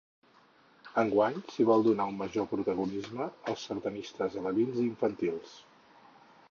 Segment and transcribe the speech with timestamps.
[1.01, 5.55] Enguany s’hi vol donar un major protagonisme als sardanistes alevins i infantils.